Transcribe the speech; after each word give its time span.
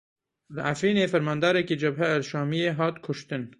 Li 0.55 0.61
Efrînê 0.71 1.05
fermandarekî 1.13 1.75
Cebhe 1.81 2.07
El 2.17 2.23
Şamiyê 2.29 2.71
hat 2.79 2.95
kuştin. 3.05 3.43